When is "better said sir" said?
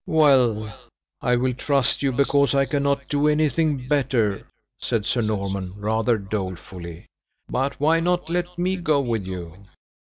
3.87-5.21